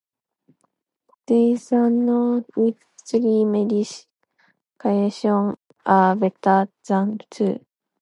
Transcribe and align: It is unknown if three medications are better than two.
It 1.27 1.31
is 1.31 1.71
unknown 1.71 2.45
if 2.57 2.75
three 3.07 3.19
medications 3.45 5.57
are 5.85 6.15
better 6.15 6.67
than 6.87 7.19
two. 7.29 7.63